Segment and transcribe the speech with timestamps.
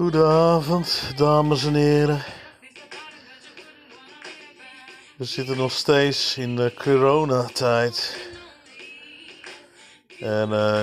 [0.00, 2.22] Goedenavond, dames en heren.
[5.16, 8.16] We zitten nog steeds in de coronatijd.
[10.18, 10.82] En eh,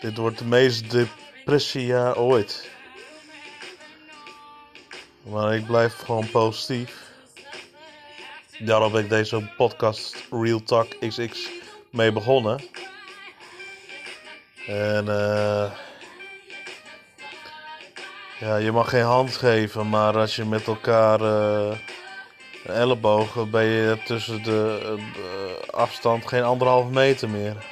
[0.00, 2.70] dit wordt het meest depressiejaar ooit.
[5.22, 7.12] Maar ik blijf gewoon positief.
[8.58, 11.48] Daarom ben ik deze podcast Real Talk XX
[11.90, 12.60] mee begonnen.
[14.66, 15.83] En eh.
[18.38, 21.78] Ja, je mag geen hand geven, maar als je met elkaar eh
[22.66, 27.66] ellebogen ben je tussen de eh, afstand geen anderhalve meter meer.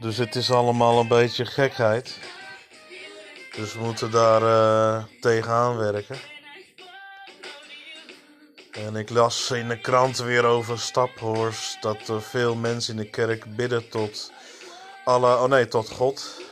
[0.00, 2.18] Dus het is allemaal een beetje gekheid.
[3.56, 6.16] Dus we moeten daar eh, tegenaan werken.
[8.72, 13.10] En ik las in de krant weer over Staphorst dat er veel mensen in de
[13.10, 14.32] kerk bidden tot
[15.04, 16.42] alle, oh nee, tot God.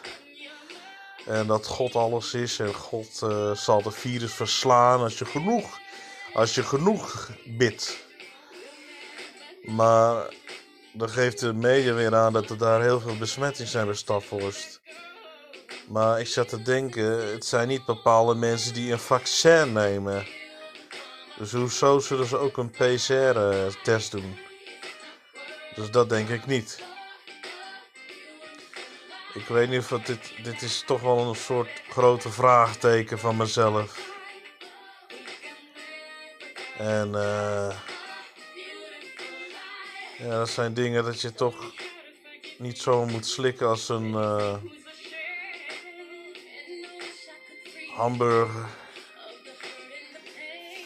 [1.27, 5.79] En dat God alles is en God eh, zal de virus verslaan als je genoeg,
[6.33, 7.97] als je genoeg bidt.
[9.63, 10.35] Maar
[10.93, 14.81] dan geeft de media weer aan dat er daar heel veel besmettingen zijn bij Staphorst.
[15.89, 20.27] Maar ik zat te denken, het zijn niet bepaalde mensen die een vaccin nemen.
[21.39, 24.39] Dus hoezo zullen ze ook een PCR-test doen?
[25.75, 26.92] Dus dat denk ik niet.
[29.35, 34.11] Ik weet niet of dit, dit is toch wel een soort grote vraagteken van mezelf.
[36.79, 37.77] En eh
[40.19, 41.73] ja, dat zijn dingen dat je toch
[42.59, 44.55] niet zo moet slikken als een eh,
[47.95, 48.67] hamburger.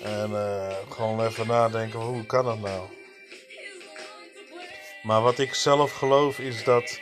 [0.02, 2.88] En eh, gewoon even nadenken, hoe kan dat nou?
[5.02, 7.00] Maar wat ik zelf geloof is dat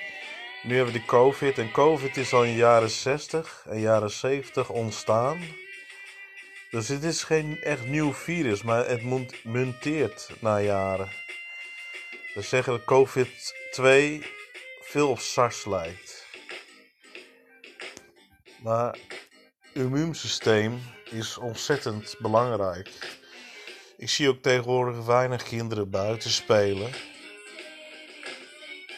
[0.64, 1.58] nu hebben we die COVID.
[1.58, 5.38] En COVID is al in de jaren 60 en jaren 70 ontstaan.
[6.70, 9.02] Dus het is geen echt nieuw virus, maar het
[9.44, 11.08] muteert na jaren.
[12.34, 14.26] We zeggen dat COVID-2
[14.80, 16.26] veel op SARS lijkt.
[18.62, 18.98] Maar
[19.72, 20.80] immuunsysteem
[21.10, 23.18] is ontzettend belangrijk.
[23.96, 26.90] Ik zie ook tegenwoordig weinig kinderen buiten spelen.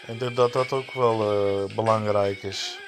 [0.06, 2.78] Ik denk dat dat ook wel eh, belangrijk is.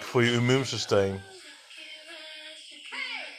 [0.00, 1.22] Voor je immuunsysteem.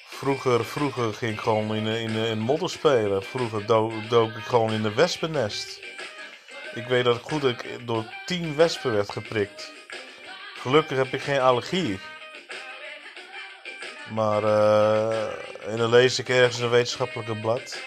[0.08, 3.24] Vroeger, vroeger ging ik gewoon in, in, in modder spelen.
[3.24, 5.80] Vroeger do- dook ik gewoon in een wespennest.
[6.76, 9.72] Ik weet dat ik goed ik door tien wespen werd geprikt.
[10.60, 12.00] Gelukkig heb ik geen allergie.
[14.14, 17.82] Maar eh, en dan lees ik ergens een wetenschappelijke blad.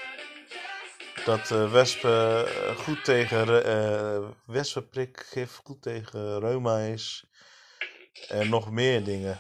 [1.26, 7.24] Dat eh, wespen eh, goed tegen wespenprikgif goed tegen reuma is.
[8.28, 9.38] En nog meer dingen.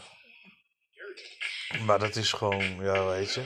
[1.84, 3.42] Maar dat is gewoon, ja weet je.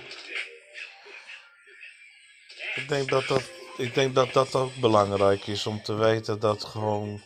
[2.75, 6.65] Ik denk dat dat, ik denk dat, dat ook belangrijk is om te weten dat
[6.65, 7.23] gewoon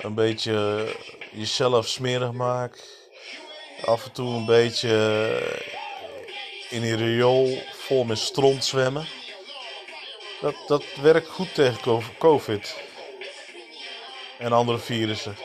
[0.00, 0.86] een beetje
[1.32, 3.10] jezelf smerig maakt.
[3.84, 4.88] Af en toe een beetje
[6.70, 9.21] in een riool vol met stront zwemmen.
[10.42, 12.76] Dat, dat werkt goed tegen co- COVID.
[14.38, 15.36] En andere virussen.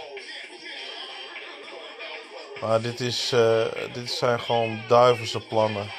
[2.61, 5.91] Maar dit, is, eh, dit zijn gewoon duivelse plannen.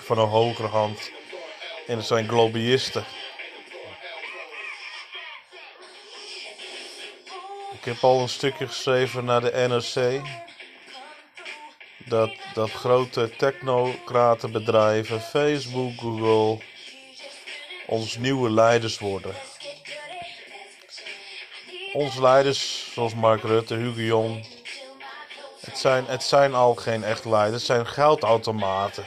[0.00, 1.10] Van een hogere hand.
[1.86, 3.04] En het zijn globalisten.
[7.72, 10.20] Ik heb al een stukje geschreven naar de NRC.
[11.96, 16.58] Dat, dat grote technocratenbedrijven, Facebook, Google,
[17.90, 19.34] ons nieuwe leiders worden.
[21.92, 24.46] Onze leiders, zoals Mark Rutte, Hugo Jong,
[25.60, 29.04] het zijn, het zijn al geen echt leiders, het zijn geldautomaten.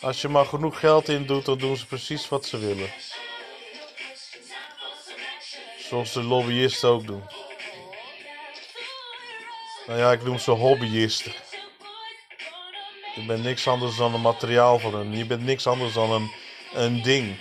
[0.00, 2.90] Als je maar genoeg geld in doet, dan doen ze precies wat ze willen.
[5.78, 7.22] Zoals de lobbyisten ook doen.
[9.86, 11.32] Nou ja, ik noem ze hobbyisten.
[13.14, 15.16] Je bent niks anders dan een materiaal voor hen.
[15.16, 16.30] Je bent niks anders dan een,
[16.72, 17.36] een ding.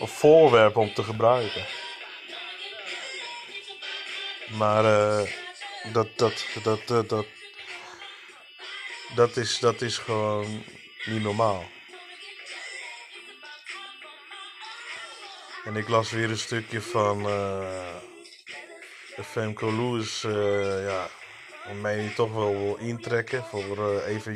[0.00, 1.66] Een voorwerp om te gebruiken.
[4.50, 5.32] Maar eh,
[5.92, 7.26] dat, dat, dat, dat, dat,
[9.14, 10.64] dat, is, dat is gewoon
[11.04, 11.64] niet normaal.
[15.64, 17.96] En ik las weer een stukje van eh
[19.24, 21.08] Femco Lewis, eh ja,
[21.68, 24.30] om mij toch wel wil intrekken voor eh Eva.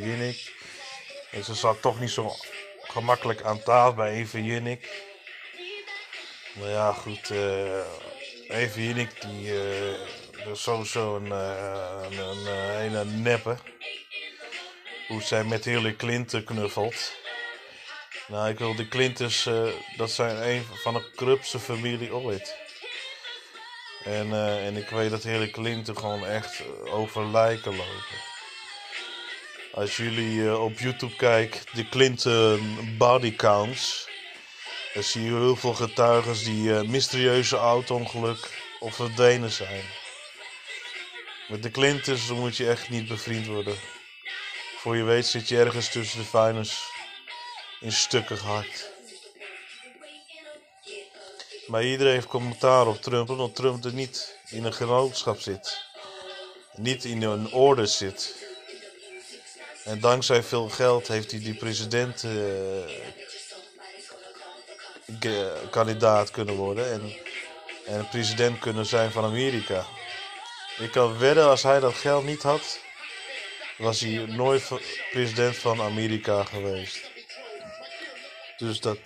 [1.31, 2.31] En ze zat toch niet zo
[2.83, 5.13] gemakkelijk aan tafel bij Eva Jinnik.
[6.59, 8.03] Maar ja, goed, eh
[8.49, 13.57] Eva Jinnik die, eh, is sowieso een, uh, een, een, hele neppe.
[15.09, 17.13] Hoe zij met Hillary Clinton knuffelt.
[18.29, 22.57] Nou, ik wil de Clintons, uh, dat zijn een van de corruptste familie ooit.
[24.05, 28.23] En, uh, en ik weet dat Hillary Clinton gewoon echt over lijken lopen.
[29.73, 34.09] Als jullie uh, op YouTube kijken, de Clinton body counts.
[34.95, 39.85] Dan zie je heel veel getuigen die mysterieuze auto-ongeluk of verdwenen zijn.
[41.49, 43.77] Met de Clintons moet je echt niet bevriend worden.
[44.77, 46.83] Voor je weet zit je ergens tussen de vuilnis
[47.81, 48.91] in stukken gehakt.
[51.67, 55.83] Maar iedereen heeft commentaar op Trump, omdat Trump er niet in een genootschap zit.
[56.77, 58.35] Niet in een orde zit.
[59.85, 62.33] En dankzij veel geld heeft hij die president uh,
[65.71, 66.93] kandidaat kunnen worden.
[66.93, 67.13] En,
[67.87, 69.87] en president kunnen zijn van Amerika.
[70.79, 72.79] Ik kan wedden, als hij dat geld niet had,
[73.79, 74.71] was hij nooit
[75.11, 77.11] president van Amerika geweest.
[78.57, 78.99] Dus dat,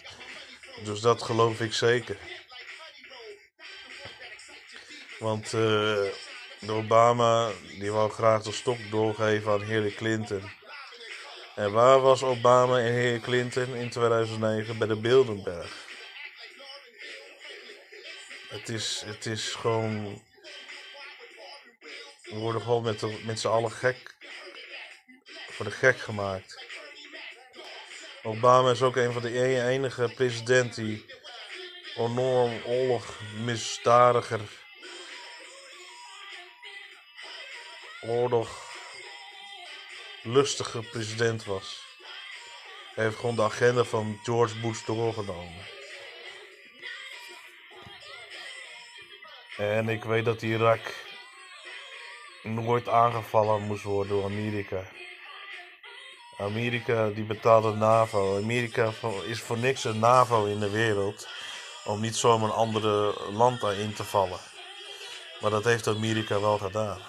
[0.85, 2.17] dus dat geloof ik zeker.
[5.19, 6.12] Want de
[6.73, 10.51] Obama die wou graag de stok doorgeven aan Hillary Clinton.
[11.55, 14.79] En waar was Obama en Hillary Clinton in 2009?
[14.79, 15.88] Bij de Bilderberg.
[18.49, 20.23] Het is, het is gewoon.
[22.23, 24.15] We worden gewoon met, met z'n allen gek.
[25.50, 26.67] Voor de gek gemaakt.
[28.23, 31.05] Obama is ook een van de e-, enige president die
[31.97, 34.41] enorm oorlog misdadiger
[38.01, 38.67] oorlog
[40.23, 41.87] lustige president was.
[42.94, 45.78] Hij heeft gewoon de agenda van George Bush doorgenomen.
[49.58, 50.81] En ik weet dat Irak
[52.43, 54.82] nooit aangevallen moest worden door Amerika.
[56.38, 58.37] Amerika die betaalt de NAVO.
[58.37, 58.93] Amerika
[59.26, 61.28] is voor niks een NAVO in de wereld.
[61.84, 64.38] Om niet zomaar een andere land in te vallen.
[65.40, 67.00] Maar dat heeft Amerika wel gedaan.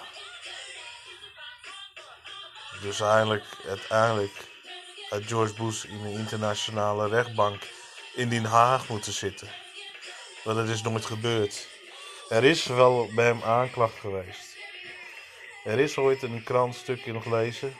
[2.81, 4.47] Dus eigenlijk, uiteindelijk
[5.09, 7.61] had George Bush in een internationale rechtbank
[8.15, 9.47] in Den Haag moeten zitten.
[10.43, 11.67] Maar dat is nooit gebeurd.
[12.29, 14.57] Er is wel bij hem aanklacht geweest.
[15.63, 17.73] Er is ooit een krantstukje nog lezen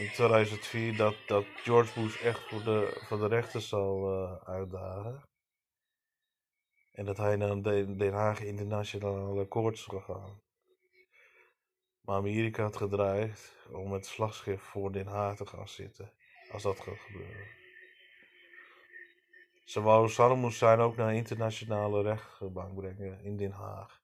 [0.00, 5.22] in 2004 dat, dat George Bush echt voor de, voor de rechter zal uh, uitdagen.
[6.92, 10.42] En dat hij naar Den, Haag Internationale Koord zou gaan.
[12.00, 16.12] Maar Amerika had gedreigd om het slagschip voor Den Haag te gaan zitten.
[16.50, 17.59] Als dat gaat gebeuren.
[19.70, 24.00] Ze wou Saddam Hussein ook naar internationale rechtbank brengen in Den Haag.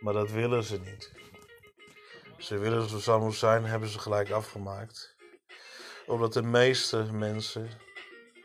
[0.00, 1.12] Maar dat willen ze niet.
[2.38, 5.16] Ze willen zo Saddam Hussein hebben ze gelijk afgemaakt.
[6.06, 7.68] Omdat de meeste mensen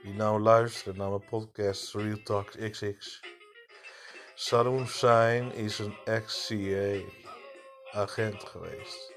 [0.04, 3.20] die nou luisteren naar mijn podcast Real Talk XX.
[4.34, 7.02] Saddam Hussein is een ex-CIA
[7.92, 9.14] agent geweest.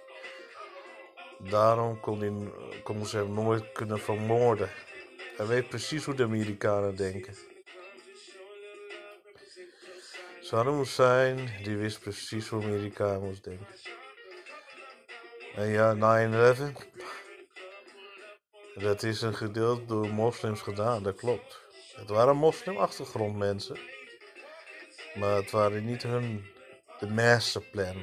[1.39, 2.53] Daarom kon, hij,
[2.83, 4.71] kon ze hem nooit kunnen vermoorden.
[5.37, 7.35] Hij weet precies hoe de Amerikanen denken.
[10.41, 13.67] Saddam Hussein, die wist precies hoe Amerika moest denken.
[15.55, 16.73] En ja, 9-11,
[18.75, 21.61] dat is een gedeelte door moslims gedaan, dat klopt.
[21.97, 23.79] Het waren moslimachtergrondmensen,
[25.15, 26.47] maar het waren niet hun,
[26.99, 27.97] de masterplan.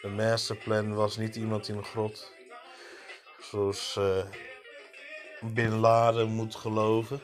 [0.00, 2.32] De masterplan was niet iemand in een grot,
[3.40, 4.24] zoals uh,
[5.42, 7.20] Bin Laden moet geloven.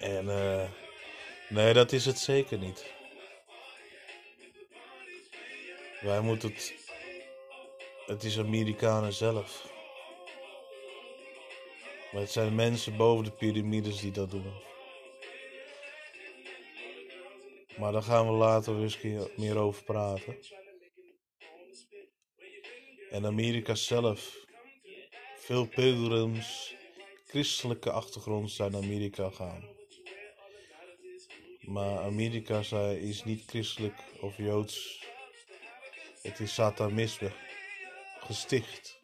[0.00, 0.70] En uh,
[1.48, 2.92] nee, dat is het zeker niet.
[6.00, 6.82] Wij moeten het
[8.06, 9.70] het is Amerikanen zelf.
[12.10, 14.52] Het zijn mensen boven de piramides die dat doen.
[17.78, 18.98] Maar daar gaan we later eens
[19.36, 20.38] meer over praten.
[23.10, 24.41] En Amerika zelf.
[25.44, 26.74] Veel pilgrims,
[27.26, 29.64] christelijke achtergrond zijn naar Amerika gaan.
[31.60, 35.04] Maar Amerika is niet christelijk of joods.
[36.22, 37.32] Het is satanisme
[38.20, 38.98] gesticht.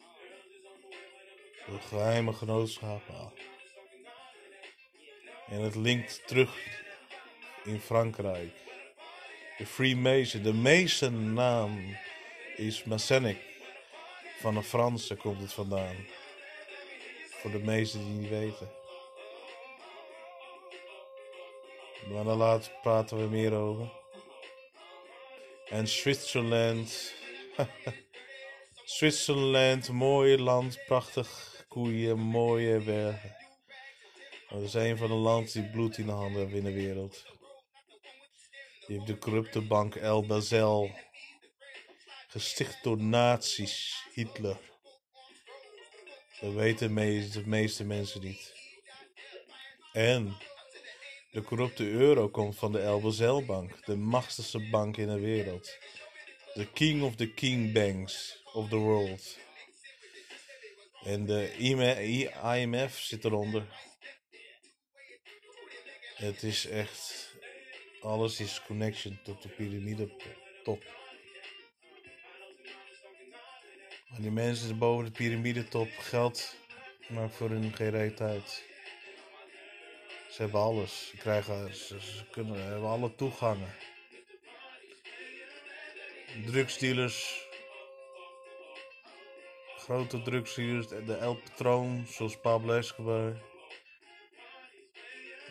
[1.66, 3.33] Door geheime genootschappen.
[5.49, 6.83] En het linkt terug
[7.64, 8.52] in Frankrijk.
[9.57, 11.97] De Freemason, de meeste naam
[12.57, 13.38] is Masonic.
[14.40, 15.97] Van een Franse komt het vandaan.
[17.38, 18.71] Voor de meesten die niet weten.
[22.12, 23.92] Maar daar later praten we meer over.
[25.68, 27.14] En Zwitserland.
[28.85, 33.37] Zwitserland, mooi land, prachtig koeien, mooie bergen.
[34.49, 37.25] Dat is een van de landen die bloed in de handen hebben in de wereld.
[38.87, 40.90] Je hebt de corrupte bank El Basel.
[42.28, 44.57] Gesticht door nazi's, Hitler.
[46.40, 48.54] Dat weten de meeste mensen niet.
[49.92, 50.37] En
[51.30, 55.76] de corrupte euro komt van de El Basel bank, de machtigste bank in de wereld.
[56.54, 59.38] The king of the king banks of the world.
[61.04, 63.66] En de IMF zit eronder.
[66.14, 67.35] Het is echt,
[68.00, 70.11] alles is connection tot de piramide
[70.62, 70.83] top.
[74.09, 76.57] Maar die mensen boven de piramide top geld
[77.09, 78.62] maakt voor hun geen.
[80.31, 81.09] Ze hebben alles.
[81.09, 83.75] Ze, krijgen, ze, kunnen, hebben alle toegangen.
[86.47, 87.47] Drugsdealers.
[89.77, 90.88] Grote drugsdealers.
[90.88, 93.37] De El Patron, zoals Pablo Escobar.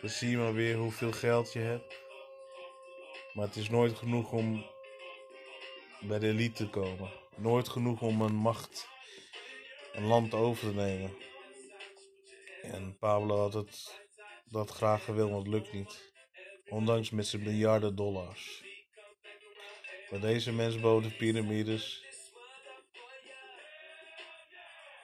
[0.01, 1.95] Dan zie je maar weer hoeveel geld je hebt.
[3.33, 4.65] Maar het is nooit genoeg om
[5.99, 7.26] bij de elite te komen.
[7.37, 8.87] Nooit genoeg om een macht,
[9.93, 11.17] een land over te nemen.
[12.61, 14.01] En Pablo had het
[14.45, 16.13] dat graag gewild, maar het lukt niet.
[16.69, 18.63] Ondanks met zijn miljarden dollars.
[20.09, 22.05] Maar deze mensen boven de piramides,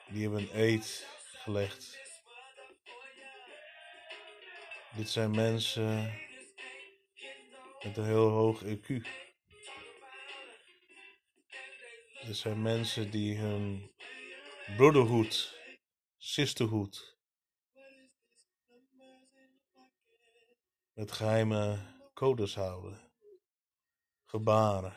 [0.08, 1.98] die hebben een eet gelegd.
[4.96, 6.20] Dit zijn mensen
[7.82, 9.06] met een heel hoog EQ.
[12.26, 13.90] Dit zijn mensen die hun
[14.76, 15.58] brotherhood,
[16.16, 17.18] sisterhood,
[20.92, 21.78] met geheime
[22.14, 23.12] codes houden,
[24.24, 24.96] gebaren.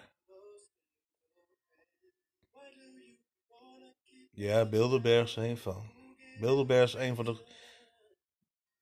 [4.31, 5.91] Ja, Bilderberg is een van.
[6.39, 7.43] Bilderberg is een van de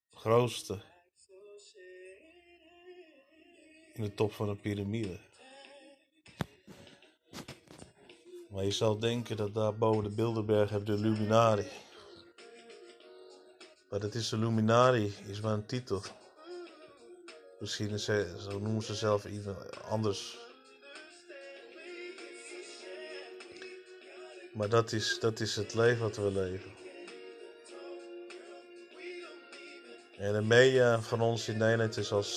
[0.09, 0.81] grootste
[3.93, 5.19] in de top van de piramide.
[8.55, 11.67] Maar je zou denken dat daar boven de Bilderberg heb de Illuminati.
[13.89, 16.01] Maar dat is de Illuminati, is maar een titel.
[17.59, 17.99] Misschien
[18.49, 19.45] noemen ze zelf iets
[19.89, 20.37] anders.
[24.53, 26.71] Maar dat is, dat is het leven wat we leven.
[30.17, 32.27] En de media van ons in Nederland is al 70%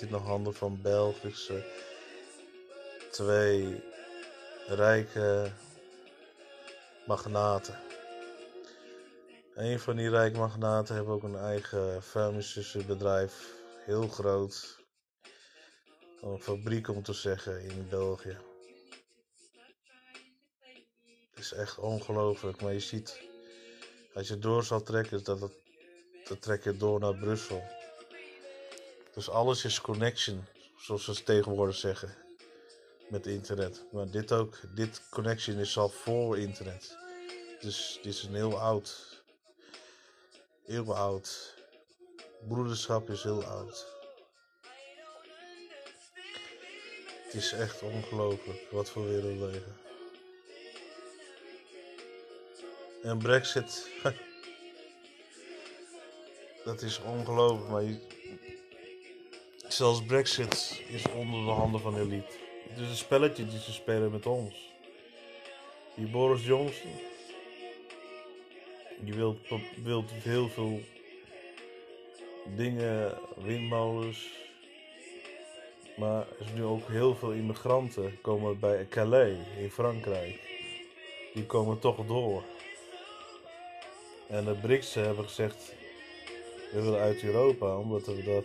[0.00, 1.64] in de handen van Belgische
[3.10, 3.82] twee
[4.68, 5.52] rijke
[7.06, 7.78] magnaten.
[9.54, 13.52] Een van die rijke magnaten heeft ook een eigen farmaceutische bedrijf,
[13.84, 14.78] heel groot.
[16.22, 18.36] Een fabriek om te zeggen in België.
[21.30, 23.20] Het is echt ongelooflijk, maar je ziet,
[24.14, 25.52] als je door zal trekken, dat het,
[26.24, 27.62] dan trek je door naar Brussel.
[29.14, 30.44] Dus alles is connection,
[30.76, 32.26] zoals ze tegenwoordig zeggen
[33.10, 33.84] met internet.
[33.92, 36.96] Maar dit ook, dit connection is al voor internet.
[37.60, 39.22] Dus dit is een heel oud,
[40.64, 41.54] heel oud.
[42.48, 43.86] Broederschap is heel oud.
[47.24, 49.76] Het is echt ongelooflijk wat voor wereld leven.
[53.02, 53.90] En Brexit,
[56.64, 57.98] dat is ongelooflijk, maar
[59.68, 62.47] zelfs Brexit is onder de handen van elite.
[62.68, 64.72] Het is een spelletje die ze spelen met ons.
[65.94, 66.90] Die Boris Johnson.
[69.00, 70.80] Die wil, heel veel
[72.56, 74.28] dingen, windmolens.
[75.96, 80.40] Maar er zijn nu ook heel veel immigranten komen bij Calais in Frankrijk.
[81.34, 82.42] Die komen toch door.
[84.28, 85.74] En de BRICS hebben gezegd,
[86.72, 88.44] we willen uit Europa omdat we dat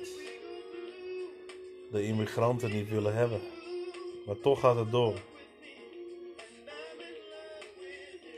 [1.92, 3.42] de immigranten niet willen hebben.
[4.25, 5.15] Maar toch gaat het door.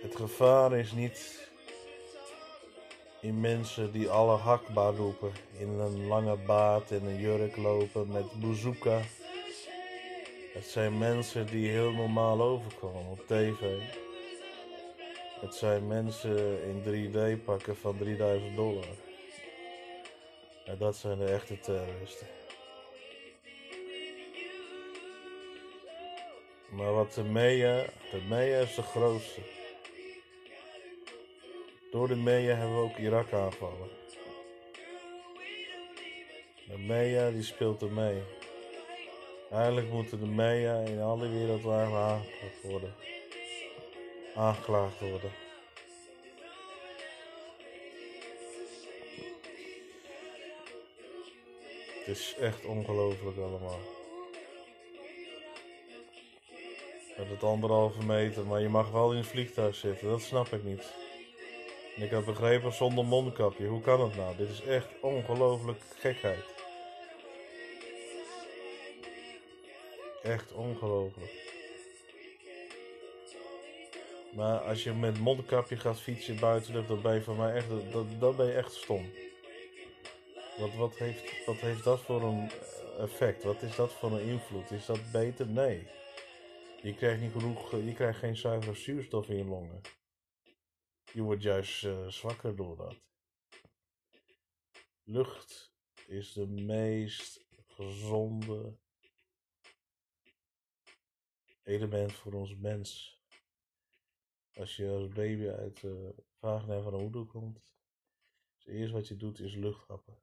[0.01, 1.49] Het gevaar is niet
[3.21, 8.39] in mensen die alle hakbaar roepen, in een lange baard en een jurk lopen met
[8.39, 9.01] bazooka.
[10.53, 13.79] Het zijn mensen die heel normaal overkomen op tv.
[15.41, 18.87] Het zijn mensen in 3D pakken van 3000 dollar.
[20.65, 22.27] En dat zijn de echte terroristen.
[26.75, 29.41] Maar wat de Mea, de Mea is de grootste.
[31.91, 33.89] Door de Mea hebben we ook Irak aangevallen.
[36.67, 38.21] De MEA die speelt er mee.
[39.51, 42.93] Eigenlijk moeten de MEA in alle wereldwijde aangeklaagd worden.
[44.35, 45.31] Aangeklaagd worden.
[52.05, 53.79] Het is echt ongelooflijk allemaal.
[57.17, 60.63] Met het anderhalve meter, maar je mag wel in het vliegtuig zitten, dat snap ik
[60.63, 60.93] niet.
[61.95, 64.35] Ik heb begrepen zonder mondkapje, hoe kan het nou?
[64.35, 66.43] Dit is echt ongelooflijk gekheid.
[70.23, 71.43] Echt ongelooflijk.
[74.33, 78.05] Maar als je met mondkapje gaat fietsen buiten dan ben je voor mij echt, dat,
[78.19, 79.11] dat ben je echt stom.
[80.77, 82.51] Wat, heeft, wat heeft dat voor een
[82.99, 83.43] effect?
[83.43, 84.71] Wat is dat voor een invloed?
[84.71, 85.47] Is dat beter?
[85.47, 85.87] Nee.
[86.85, 89.81] Je krijgt niet genoeg, je krijgt geen zuivere zuurstof in je longen.
[91.13, 93.01] Je wordt juist uh, zwakker door dat.
[95.03, 95.73] Lucht
[96.07, 98.77] is de meest gezonde
[101.63, 103.19] element voor ons mens.
[104.53, 107.73] Als je als baby uit de vagina van een moeder komt,
[108.57, 110.21] het eerste wat je doet is lucht happen.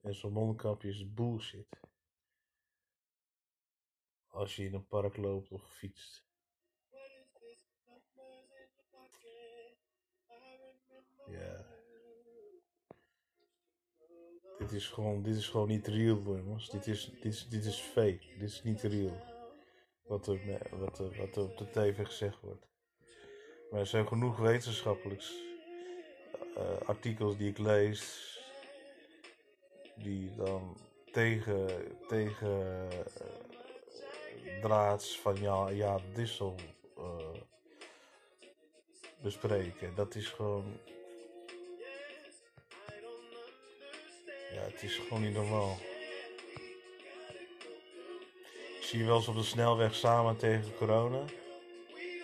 [0.00, 1.89] En zo'n mondkapje is bullshit.
[4.30, 6.28] Als je in een park loopt of fietst.
[11.26, 11.66] Ja.
[14.58, 16.70] Dit is gewoon, dit is gewoon niet real, jongens.
[16.70, 18.20] Dit is, dit is, dit is fake.
[18.38, 19.20] Dit is niet real.
[20.02, 22.68] Wat er, wat, er, wat er op de tv gezegd wordt.
[23.70, 25.34] Maar er zijn genoeg wetenschappelijks
[26.56, 28.38] uh, artikels die ik lees.
[29.96, 30.76] Die dan
[31.12, 31.68] tegen,
[32.08, 33.49] tegen uh,
[34.60, 36.54] draads van ja, ja Dissel
[36.98, 37.04] uh,
[39.22, 39.94] bespreken.
[39.94, 40.78] Dat is gewoon
[44.54, 45.76] Ja, het is gewoon niet normaal.
[48.78, 51.24] Ik zie je wel eens op de snelweg samen tegen corona.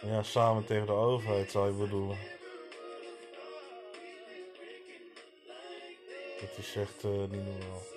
[0.03, 2.19] Ja, samen tegen de overheid zou je bedoelen.
[6.40, 7.96] Dat is echt uh, niet normaal.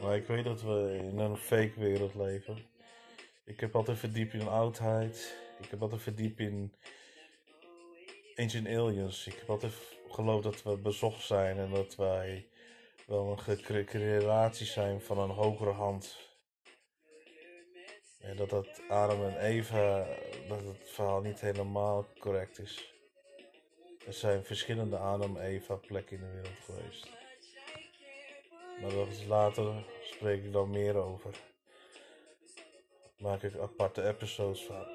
[0.00, 2.58] Maar ik weet dat we in een fake wereld leven.
[3.44, 5.36] Ik heb altijd verdiept in oudheid.
[5.60, 6.74] Ik heb altijd verdiept in
[8.34, 9.26] Ancient Aliens.
[9.26, 9.72] Ik heb altijd
[10.08, 12.48] geloofd dat we bezocht zijn en dat wij
[13.06, 16.18] wel een gecreatie zijn van een hogere hand.
[18.20, 20.06] En dat dat Adam en Eva,
[20.48, 22.94] dat het verhaal niet helemaal correct is.
[24.06, 27.25] Er zijn verschillende Adam en Eva plekken in de wereld geweest.
[28.80, 31.34] Maar dat is later spreek ik dan meer over.
[33.18, 34.86] Maak ik aparte episodes van.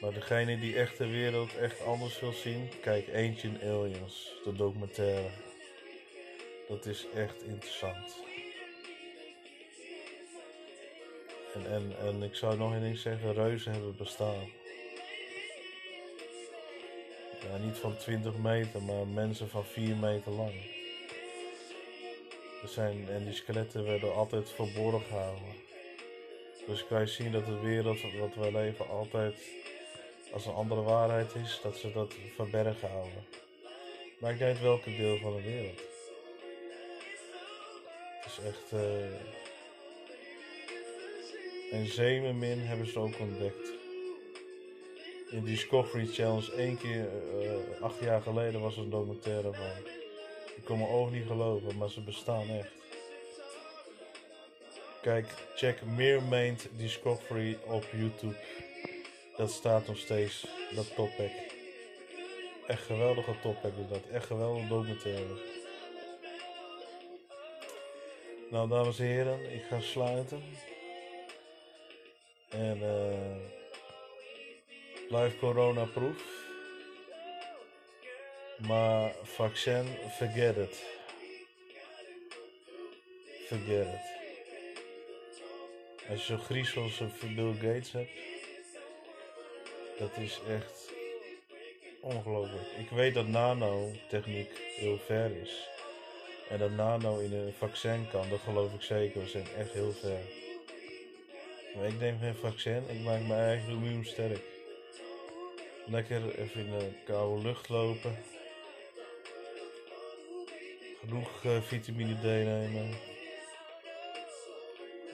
[0.00, 5.30] Maar degene die echt de wereld echt anders wil zien, kijk Ancient Aliens, de documentaire.
[6.68, 8.16] Dat is echt interessant.
[11.54, 14.50] En, en, en ik zou nog eens zeggen, reuzen hebben bestaan.
[17.42, 20.75] Ja, niet van 20 meter, maar mensen van 4 meter lang.
[22.68, 25.54] Zijn, en die skeletten werden altijd verborgen gehouden.
[26.66, 29.34] Dus kan je zien dat de wereld wat wij leven altijd
[30.32, 33.24] als een andere waarheid is, dat ze dat verbergen houden.
[34.18, 35.80] Maakt niet uit welke deel van de wereld.
[38.20, 38.72] Het is echt.
[38.72, 39.44] Uh...
[41.72, 43.74] En Zemermin hebben ze ook ontdekt.
[45.30, 47.08] In Discovery Challenge één keer,
[47.42, 50.05] uh, acht jaar geleden, was er een documentaire van.
[50.56, 52.70] Ik kon me ook niet geloven, maar ze bestaan echt.
[55.02, 58.36] Kijk, check Mermaid Discovery op YouTube.
[59.36, 61.30] Dat staat nog steeds, dat topic.
[62.66, 64.02] Echt geweldige topic is dat.
[64.12, 65.42] Echt geweldige documentaire.
[68.50, 70.42] Nou, dames en heren, ik ga sluiten.
[72.48, 73.36] En uh,
[75.08, 76.45] blijf corona-proof.
[78.56, 80.84] Maar vaccin, forget it.
[83.46, 84.14] Forget it.
[86.08, 88.10] Als je zo griezels als Bill Gates hebt
[89.98, 90.92] dat is echt
[92.00, 92.66] ongelooflijk.
[92.78, 95.68] Ik weet dat nanotechniek heel ver is.
[96.50, 99.20] En dat nano in een vaccin kan, dat geloof ik zeker.
[99.20, 100.20] We zijn echt heel ver.
[101.74, 104.42] Maar ik neem geen vaccin, ik maak mijn eigen immuun sterk.
[105.86, 108.16] Lekker even in de koude lucht lopen.
[111.08, 112.98] Genoeg uh, vitamine D nemen.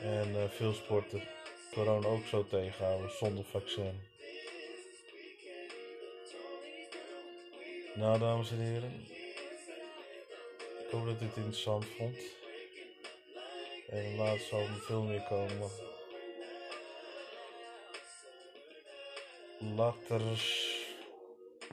[0.01, 1.23] En uh, veel sporten.
[1.73, 4.01] Corona ook zo tegenhouden zonder vaccin.
[7.95, 9.07] Nou, dames en heren.
[10.85, 12.17] Ik hoop dat het interessant vond.
[13.89, 15.71] En later zal er veel meer komen.
[19.77, 20.72] Laters.